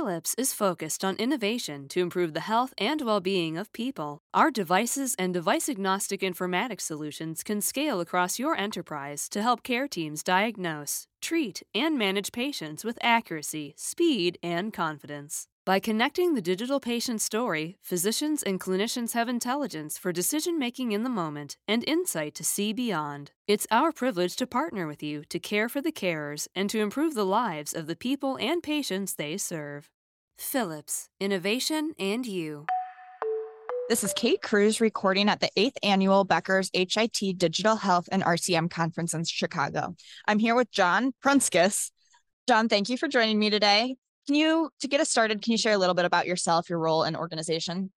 [0.00, 4.22] Philips is focused on innovation to improve the health and well being of people.
[4.32, 9.86] Our devices and device agnostic informatics solutions can scale across your enterprise to help care
[9.86, 15.48] teams diagnose, treat, and manage patients with accuracy, speed, and confidence.
[15.66, 21.02] By connecting the digital patient story, physicians and clinicians have intelligence for decision making in
[21.02, 23.32] the moment and insight to see beyond.
[23.46, 27.12] It's our privilege to partner with you to care for the carers and to improve
[27.12, 29.90] the lives of the people and patients they serve.
[30.38, 32.64] Philips, Innovation and You.
[33.90, 38.70] This is Kate Cruz recording at the 8th annual Becker's HIT Digital Health and RCM
[38.70, 39.94] Conference in Chicago.
[40.26, 41.90] I'm here with John Prunskis.
[42.48, 43.96] John, thank you for joining me today.
[44.30, 46.78] Can you, to get us started, can you share a little bit about yourself, your
[46.78, 47.90] role and organization?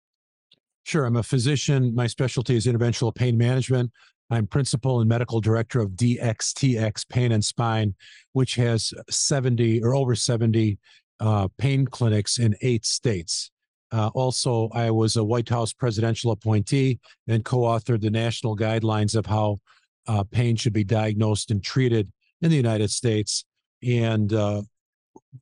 [0.82, 1.06] Sure.
[1.06, 1.94] I'm a physician.
[1.94, 3.92] My specialty is interventional pain management.
[4.32, 7.94] I'm principal and medical director of DXTX Pain and Spine,
[8.32, 10.80] which has 70 or over 70
[11.20, 13.52] uh, pain clinics in eight states.
[13.92, 19.16] Uh, also, I was a White House presidential appointee and co authored the national guidelines
[19.16, 19.60] of how
[20.08, 22.12] uh, pain should be diagnosed and treated
[22.42, 23.46] in the United States.
[23.84, 24.64] And uh,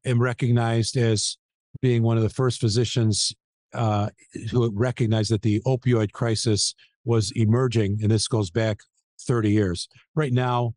[0.05, 1.37] am recognized as
[1.81, 3.33] being one of the first physicians
[3.73, 4.09] uh,
[4.51, 6.75] who recognized that the opioid crisis
[7.05, 8.79] was emerging, and this goes back
[9.21, 9.87] 30 years.
[10.15, 10.73] Right now,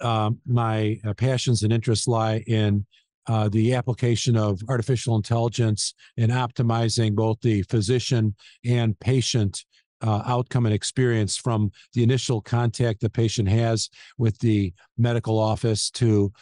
[0.00, 2.86] um, my uh, passions and interests lie in
[3.26, 8.34] uh, the application of artificial intelligence and optimizing both the physician
[8.64, 9.64] and patient
[10.02, 15.90] uh, outcome and experience from the initial contact the patient has with the medical office
[15.90, 16.32] to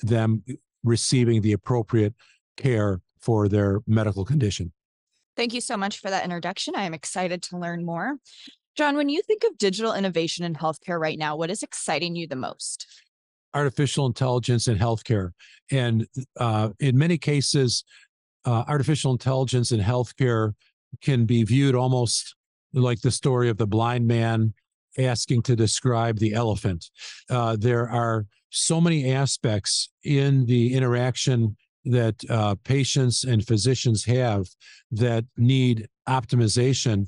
[0.00, 0.42] them
[0.84, 2.14] receiving the appropriate
[2.56, 4.72] care for their medical condition.
[5.36, 6.74] Thank you so much for that introduction.
[6.76, 8.16] I am excited to learn more.
[8.76, 12.26] John, when you think of digital innovation in healthcare right now, what is exciting you
[12.26, 12.86] the most?
[13.52, 15.30] Artificial intelligence in healthcare.
[15.70, 16.06] And
[16.38, 17.84] uh, in many cases,
[18.44, 20.52] uh, artificial intelligence in healthcare
[21.00, 22.34] can be viewed almost
[22.72, 24.54] like the story of the blind man
[24.98, 26.90] asking to describe the elephant.
[27.30, 34.46] Uh, there are so many aspects in the interaction that uh, patients and physicians have
[34.90, 37.06] that need optimization,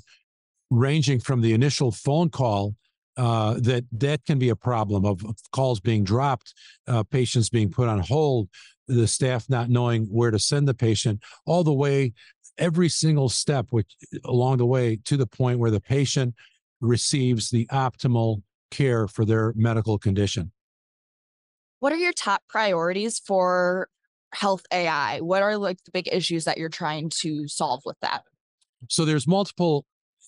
[0.69, 2.75] ranging from the initial phone call.
[3.15, 5.19] Uh, that that can be a problem of
[5.51, 6.53] calls being dropped,
[6.85, 8.47] uh, patients being put on hold,
[8.87, 12.13] the staff not knowing where to send the patient, all the way,
[12.59, 16.35] every single step which along the way to the point where the patient
[16.79, 20.51] receives the optimal care for their medical condition.
[21.79, 23.89] What are your top priorities for
[24.33, 25.19] health AI?
[25.19, 28.23] What are like the big issues that you're trying to solve with that?
[28.89, 29.85] So there's multiple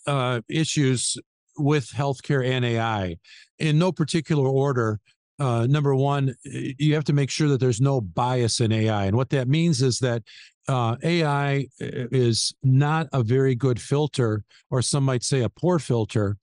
[0.08, 1.18] uh, issues
[1.58, 3.18] with healthcare and AI
[3.58, 5.00] in no particular order.
[5.40, 9.06] Uh, number one, you have to make sure that there's no bias in AI.
[9.06, 10.24] And what that means is that
[10.68, 16.38] uh, AI is not a very good filter, or some might say a poor filter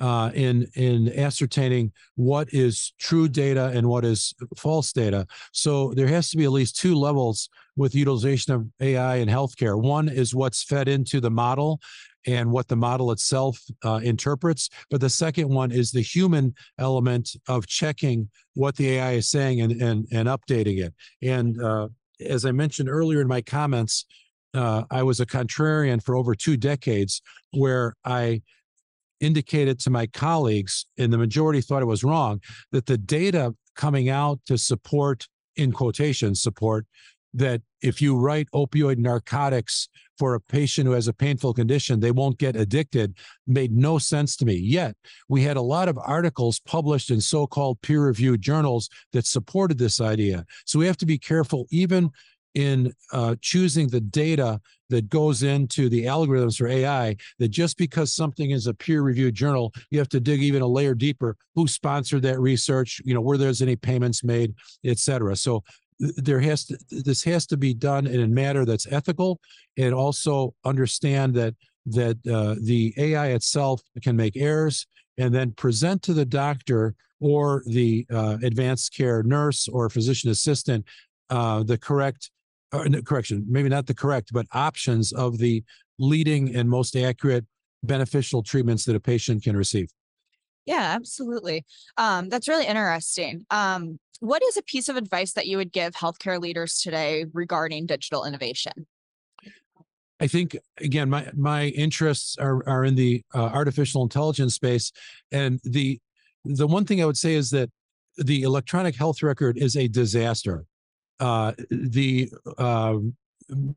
[0.00, 5.26] uh, in in ascertaining what is true data and what is false data.
[5.52, 9.80] So there has to be at least two levels with utilization of AI in healthcare.
[9.80, 11.80] One is what's fed into the model
[12.26, 17.30] and what the model itself uh, interprets, but the second one is the human element
[17.48, 20.94] of checking what the AI is saying and and, and updating it.
[21.22, 21.88] And uh,
[22.26, 24.06] as I mentioned earlier in my comments,
[24.54, 27.22] uh, I was a contrarian for over two decades,
[27.52, 28.42] where I
[29.20, 32.40] indicated to my colleagues, and the majority thought it was wrong,
[32.72, 36.86] that the data coming out to support, in quotation, support
[37.32, 39.88] that if you write opioid narcotics
[40.18, 43.16] for a patient who has a painful condition, they won't get addicted
[43.46, 44.54] made no sense to me.
[44.54, 44.96] Yet
[45.28, 49.78] we had a lot of articles published in so called peer reviewed journals that supported
[49.78, 50.44] this idea.
[50.66, 52.10] So we have to be careful, even
[52.54, 58.12] in uh, choosing the data that goes into the algorithms for AI that just because
[58.12, 61.36] something is a peer reviewed journal, you have to dig even a layer deeper.
[61.54, 63.00] Who sponsored that research?
[63.04, 65.36] You know, where there's any payments made, et cetera.
[65.36, 65.62] So
[66.00, 69.38] there has to this has to be done in a manner that's ethical
[69.76, 71.54] and also understand that
[71.86, 74.86] that uh, the AI itself can make errors
[75.18, 80.86] and then present to the doctor or the uh, advanced care nurse or physician assistant
[81.28, 82.30] uh, the correct
[82.72, 85.62] or, correction, maybe not the correct, but options of the
[85.98, 87.44] leading and most accurate
[87.82, 89.88] beneficial treatments that a patient can receive.
[90.66, 91.64] Yeah, absolutely.
[91.96, 93.44] Um, that's really interesting.
[93.50, 97.86] Um, what is a piece of advice that you would give healthcare leaders today regarding
[97.86, 98.86] digital innovation?
[100.20, 104.92] I think again, my my interests are are in the uh, artificial intelligence space,
[105.32, 105.98] and the
[106.44, 107.70] the one thing I would say is that
[108.18, 110.66] the electronic health record is a disaster
[111.20, 112.96] uh, the uh,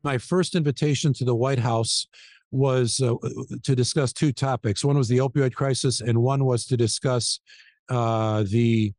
[0.02, 2.06] my first invitation to the White House
[2.50, 3.14] was uh,
[3.62, 4.84] to discuss two topics.
[4.84, 7.40] One was the opioid crisis, and one was to discuss
[7.88, 8.92] uh, the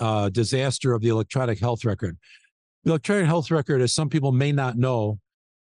[0.00, 2.16] uh, disaster of the electronic health record.
[2.84, 5.18] The electronic health record, as some people may not know,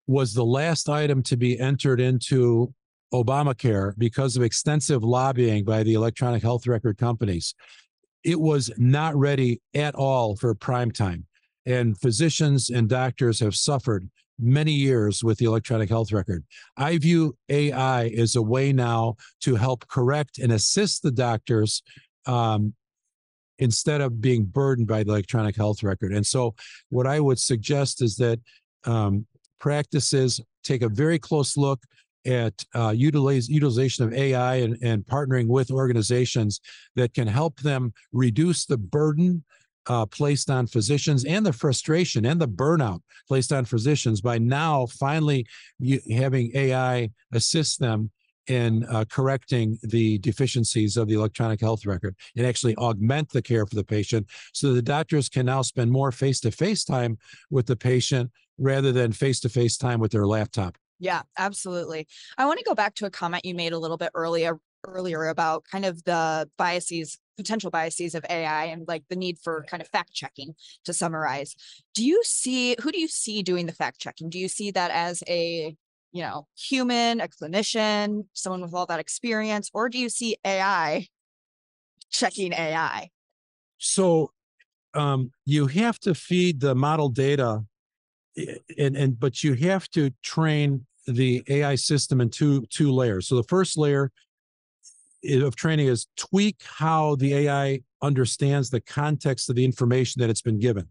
[0.07, 2.73] was the last item to be entered into
[3.13, 7.55] Obamacare because of extensive lobbying by the electronic health record companies.
[8.23, 11.25] It was not ready at all for prime time.
[11.65, 16.43] And physicians and doctors have suffered many years with the electronic health record.
[16.75, 21.81] I view AI as a way now to help correct and assist the doctors
[22.25, 22.73] um,
[23.59, 26.11] instead of being burdened by the electronic health record.
[26.13, 26.55] And so,
[26.89, 28.39] what I would suggest is that
[28.85, 29.25] um,
[29.59, 31.83] practices take a very close look
[32.25, 36.61] at uh, utilization of AI and, and partnering with organizations
[36.95, 39.43] that can help them reduce the burden
[39.87, 44.85] uh, placed on physicians and the frustration and the burnout placed on physicians by now
[44.85, 45.45] finally
[46.11, 48.11] having AI assist them
[48.47, 53.65] in uh, correcting the deficiencies of the electronic health record and actually augment the care
[53.65, 57.17] for the patient so the doctors can now spend more face-to-face time
[57.49, 60.77] with the patient rather than face-to-face time with their laptop.
[60.99, 62.07] Yeah absolutely.
[62.37, 65.27] I want to go back to a comment you made a little bit earlier earlier
[65.27, 69.81] about kind of the biases potential biases of ai and like the need for kind
[69.81, 70.53] of fact checking
[70.85, 71.55] to summarize
[71.93, 74.91] do you see who do you see doing the fact checking do you see that
[74.91, 75.75] as a
[76.13, 81.07] you know, human, a clinician, someone with all that experience, or do you see AI
[82.11, 83.09] checking AI?
[83.79, 84.31] So
[84.93, 87.63] um, you have to feed the model data
[88.79, 93.27] and and but you have to train the AI system in two two layers.
[93.27, 94.11] So the first layer
[95.25, 100.41] of training is tweak how the AI understands the context of the information that it's
[100.41, 100.87] been given.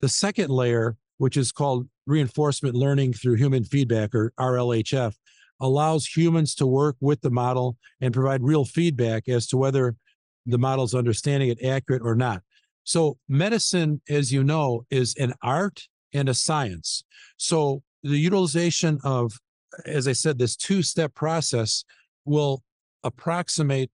[0.00, 5.14] The second layer, which is called reinforcement learning through human feedback or RLHF
[5.60, 9.96] allows humans to work with the model and provide real feedback as to whether
[10.46, 12.42] the model's understanding it accurate or not.
[12.82, 17.04] So medicine, as you know, is an art and a science.
[17.38, 19.38] So the utilization of,
[19.86, 21.84] as I said, this two-step process
[22.26, 22.62] will
[23.04, 23.90] approximate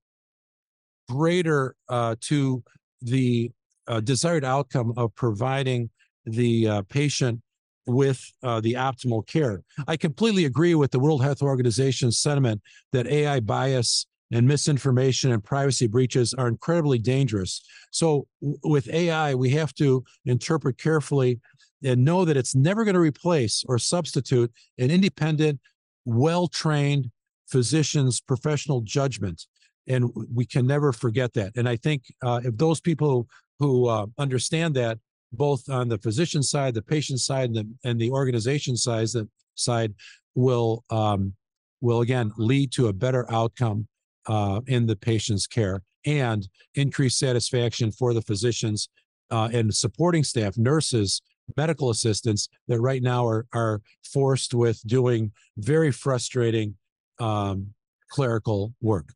[1.09, 2.63] greater uh, to
[3.01, 3.51] the
[3.87, 5.89] uh, desired outcome of providing
[6.25, 7.41] the uh, patient
[7.87, 9.61] with uh, the optimal care.
[9.87, 12.61] I completely agree with the World Health Organization's sentiment
[12.93, 17.61] that AI bias and misinformation and privacy breaches are incredibly dangerous.
[17.91, 21.41] So, with AI, we have to interpret carefully
[21.83, 25.59] and know that it's never going to replace or substitute an independent,
[26.05, 27.11] well trained
[27.51, 29.45] physician's professional judgment.
[29.87, 31.57] And we can never forget that.
[31.57, 33.27] And I think uh, if those people
[33.59, 34.99] who uh, understand that
[35.31, 39.27] both on the physician side, the patient side, and the, and the organization side, the
[39.55, 39.93] side
[40.35, 41.33] will um,
[41.81, 43.87] will again lead to a better outcome
[44.27, 48.89] uh, in the patient's care and increased satisfaction for the physicians
[49.31, 51.21] uh, and supporting staff, nurses,
[51.57, 56.75] medical assistants that right now are are forced with doing very frustrating
[57.21, 57.73] um,
[58.09, 59.13] clerical work.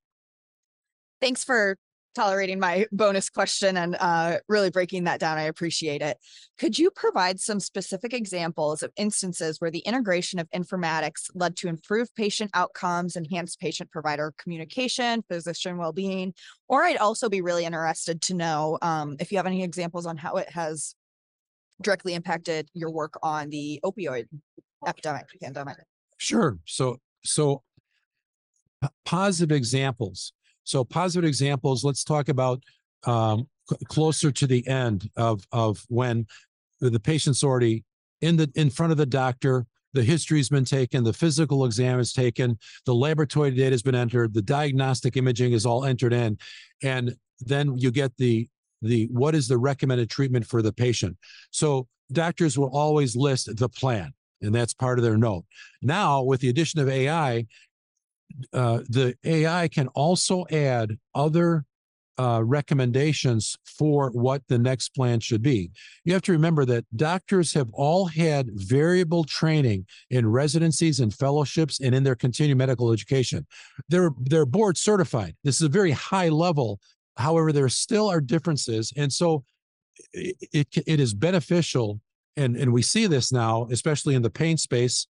[1.19, 1.77] Thanks for
[2.15, 5.37] tolerating my bonus question and uh, really breaking that down.
[5.37, 6.17] I appreciate it.
[6.57, 11.67] Could you provide some specific examples of instances where the integration of informatics led to
[11.67, 16.33] improved patient outcomes, enhanced patient provider communication, physician well being?
[16.67, 20.17] Or I'd also be really interested to know um, if you have any examples on
[20.17, 20.95] how it has
[21.81, 24.27] directly impacted your work on the opioid
[24.88, 25.77] epidemic pandemic.
[26.17, 26.57] Sure.
[26.65, 27.63] So, so
[29.05, 30.34] positive examples
[30.65, 31.84] so positive examples.
[31.84, 32.62] Let's talk about
[33.05, 33.48] um,
[33.88, 36.27] closer to the end of of when
[36.82, 37.86] the patient's already
[38.22, 39.65] in the in front of the doctor.
[39.94, 44.34] The history's been taken, the physical exam is taken, the laboratory data has been entered,
[44.34, 46.38] the diagnostic imaging is all entered in,
[46.84, 48.50] and then you get the
[48.82, 51.15] the what is the recommended treatment for the patient.
[51.51, 55.46] So doctors will always list the plan, and that's part of their note.
[55.82, 57.46] Now, with the addition of AI,
[58.54, 61.65] uh, the AI can also add other
[62.18, 65.70] uh, recommendations for what the next plan should be.
[66.06, 71.82] You have to remember that doctors have all had variable training in residencies and fellowships
[71.82, 73.46] and in their continuing medical education.
[73.89, 75.36] They're they're board certified.
[75.44, 76.80] This is a very high level.
[77.18, 79.44] However, there still are differences, and so
[80.13, 82.00] it, it, it is beneficial.
[82.38, 85.08] And, and we see this now, especially in the pain space,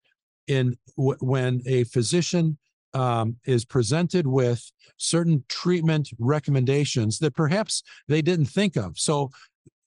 [0.47, 2.57] in w- when a physician
[2.95, 8.97] um, is presented with certain treatment recommendations that perhaps they didn't think of.
[8.97, 9.29] So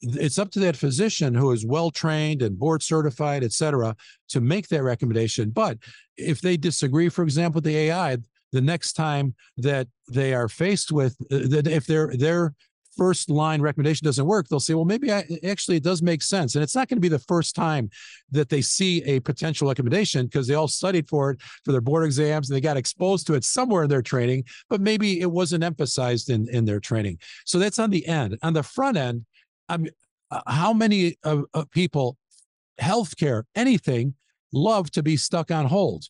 [0.03, 3.97] it's up to that physician who is well trained and board certified, et cetera,
[4.29, 5.51] to make that recommendation.
[5.51, 5.79] But
[6.17, 8.19] if they disagree, for example, with the AI,
[8.53, 12.55] the next time that they are faced with uh, if their their
[12.99, 16.55] first line recommendation doesn't work they'll say well maybe I, actually it does make sense.
[16.55, 17.91] And it's not going to be the first time
[18.31, 22.05] that they see a potential recommendation because they all studied for it for their board
[22.05, 25.63] exams and they got exposed to it somewhere in their training but maybe it wasn't
[25.65, 27.19] emphasized in in their training.
[27.45, 28.39] So that's on the end.
[28.43, 29.25] On the front end
[29.69, 29.87] i'm
[30.31, 32.17] uh, how many uh, uh, people
[32.81, 34.15] healthcare anything
[34.53, 36.05] love to be stuck on hold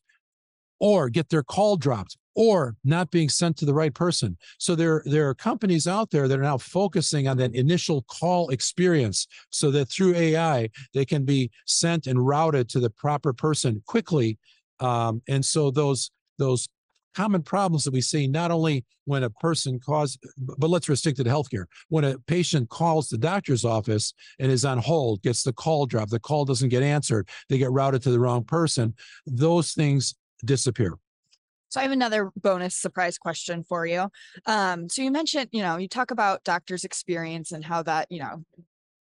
[0.81, 4.37] or get their call dropped or not being sent to the right person.
[4.59, 8.51] So there, there are companies out there that are now focusing on that initial call
[8.51, 13.83] experience so that through AI, they can be sent and routed to the proper person
[13.87, 14.39] quickly.
[14.81, 16.69] Um, and so those, those
[17.15, 21.25] common problems that we see not only when a person calls, but let's restrict it
[21.25, 21.65] to healthcare.
[21.89, 26.13] When a patient calls the doctor's office and is on hold, gets the call dropped,
[26.13, 28.95] the call doesn't get answered, they get routed to the wrong person,
[29.27, 30.99] those things disappear.
[31.69, 34.09] So I have another bonus surprise question for you.
[34.47, 38.21] Um, so you mentioned, you know, you talk about doctors' experience and how that, you
[38.21, 38.45] know,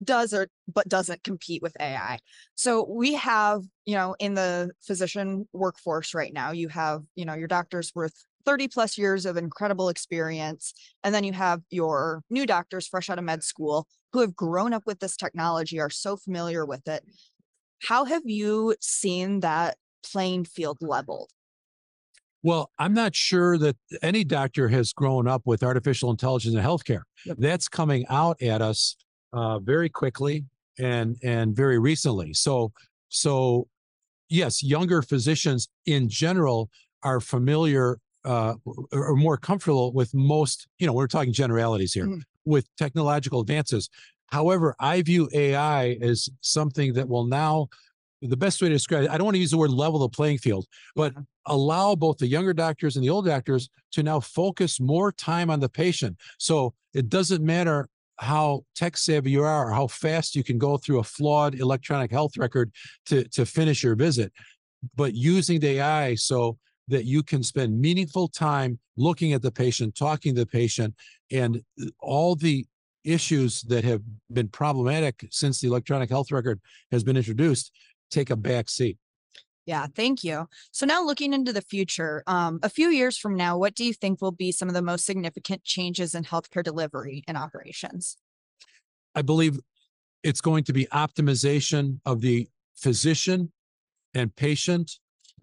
[0.04, 2.18] does or but doesn't compete with AI.
[2.54, 7.34] So we have, you know, in the physician workforce right now, you have, you know,
[7.34, 10.72] your doctors with 30 plus years of incredible experience.
[11.02, 14.72] And then you have your new doctors fresh out of med school who have grown
[14.72, 17.04] up with this technology, are so familiar with it.
[17.82, 21.30] How have you seen that playing field leveled?
[22.48, 27.02] Well, I'm not sure that any doctor has grown up with artificial intelligence in healthcare.
[27.26, 27.36] Yep.
[27.38, 28.96] That's coming out at us
[29.34, 30.46] uh, very quickly
[30.78, 32.32] and and very recently.
[32.32, 32.72] So
[33.10, 33.68] so
[34.30, 36.70] yes, younger physicians in general
[37.02, 38.54] are familiar uh,
[38.92, 40.68] or more comfortable with most.
[40.78, 42.20] You know, we're talking generalities here mm-hmm.
[42.46, 43.90] with technological advances.
[44.28, 47.68] However, I view AI as something that will now
[48.22, 50.08] the best way to describe it, I don't want to use the word level the
[50.08, 51.14] playing field, but
[51.46, 55.60] allow both the younger doctors and the old doctors to now focus more time on
[55.60, 56.16] the patient.
[56.38, 60.76] So it doesn't matter how tech savvy you are or how fast you can go
[60.76, 62.72] through a flawed electronic health record
[63.06, 64.32] to, to finish your visit,
[64.96, 66.58] but using the AI so
[66.88, 70.94] that you can spend meaningful time looking at the patient, talking to the patient,
[71.30, 71.62] and
[72.00, 72.66] all the
[73.04, 76.60] issues that have been problematic since the electronic health record
[76.90, 77.72] has been introduced
[78.10, 78.98] take a back seat.
[79.66, 80.48] Yeah, thank you.
[80.70, 83.92] So now looking into the future, um, a few years from now, what do you
[83.92, 88.16] think will be some of the most significant changes in healthcare delivery and operations?
[89.14, 89.60] I believe
[90.22, 93.52] it's going to be optimization of the physician
[94.14, 94.92] and patient,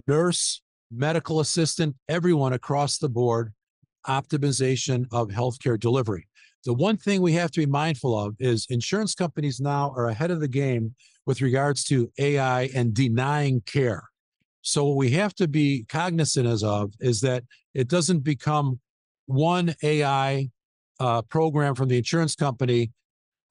[0.07, 3.53] nurse, medical assistant, everyone across the board,
[4.07, 6.27] optimization of healthcare delivery.
[6.63, 10.31] The one thing we have to be mindful of is insurance companies now are ahead
[10.31, 10.95] of the game
[11.25, 14.09] with regards to AI and denying care.
[14.61, 18.79] So what we have to be cognizant as of is that it doesn't become
[19.27, 20.49] one AI
[20.99, 22.91] uh, program from the insurance company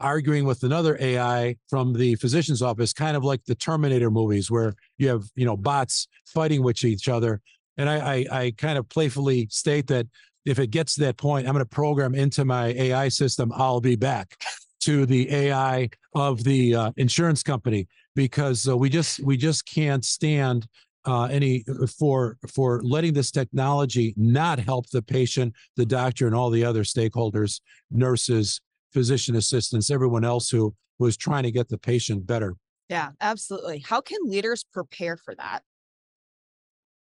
[0.00, 4.75] arguing with another AI from the physician's office, kind of like the Terminator movies where
[4.99, 7.40] you have you know bots fighting with each other.
[7.76, 10.07] And I, I, I kind of playfully state that
[10.45, 13.81] if it gets to that point, I'm going to program into my AI system, I'll
[13.81, 14.37] be back
[14.81, 20.04] to the AI of the uh, insurance company because uh, we just we just can't
[20.04, 20.66] stand
[21.06, 26.35] uh, any uh, for for letting this technology not help the patient, the doctor, and
[26.35, 28.61] all the other stakeholders, nurses,
[28.92, 32.54] physician assistants, everyone else who was trying to get the patient better.
[32.88, 33.78] Yeah, absolutely.
[33.80, 35.62] How can leaders prepare for that?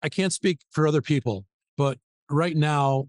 [0.02, 1.46] I can't speak for other people,
[1.78, 1.98] but
[2.30, 3.08] right now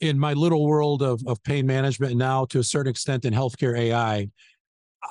[0.00, 3.78] in my little world of, of pain management now to a certain extent in healthcare
[3.78, 4.28] AI,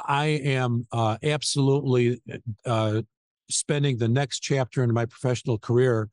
[0.06, 2.22] I am uh, absolutely
[2.66, 3.02] uh,
[3.50, 6.10] spending the next chapter in my professional career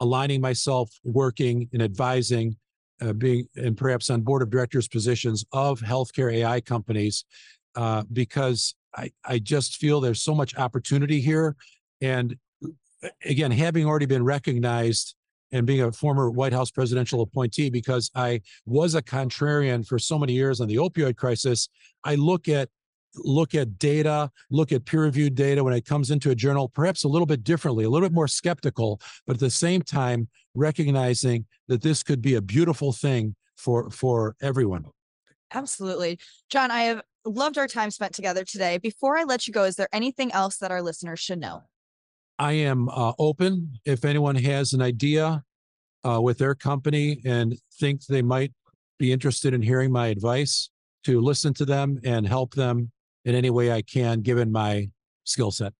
[0.00, 2.56] aligning myself, working and advising,
[3.02, 7.24] uh, being and perhaps on board of directors positions of healthcare AI companies,
[7.76, 11.54] uh, because I, I just feel there's so much opportunity here.
[12.00, 12.36] And
[13.24, 15.14] again, having already been recognized
[15.52, 20.18] and being a former White House presidential appointee, because I was a contrarian for so
[20.18, 21.68] many years on the opioid crisis,
[22.04, 22.68] I look at
[23.16, 27.08] look at data, look at peer-reviewed data when it comes into a journal, perhaps a
[27.08, 31.82] little bit differently, a little bit more skeptical, but at the same time recognizing that
[31.82, 34.84] this could be a beautiful thing for for everyone.
[35.52, 36.18] Absolutely.
[36.48, 38.78] John, I have loved our time spent together today.
[38.78, 41.64] Before I let you go, is there anything else that our listeners should know?
[42.38, 45.44] I am uh, open if anyone has an idea
[46.08, 48.52] uh, with their company and think they might
[48.98, 50.70] be interested in hearing my advice.
[51.04, 52.90] to listen to them and help them
[53.24, 54.90] in any way I can, given my
[55.24, 55.72] skill set.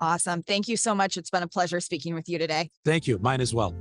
[0.00, 0.42] Awesome.
[0.42, 1.16] Thank you so much.
[1.16, 2.70] It's been a pleasure speaking with you today.
[2.84, 3.18] Thank you.
[3.18, 3.74] Mine as well.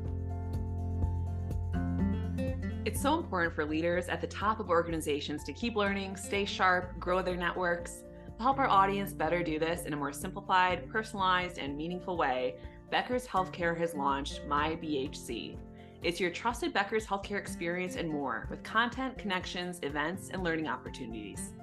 [2.86, 7.00] It's so important for leaders at the top of organizations to keep learning, stay sharp,
[7.00, 8.03] grow their networks.
[8.38, 12.55] To help our audience better do this in a more simplified, personalized, and meaningful way,
[12.91, 15.57] Becker's Healthcare has launched My BHC.
[16.03, 21.53] It's your trusted Becker's healthcare experience and more with content, connections, events, and learning opportunities.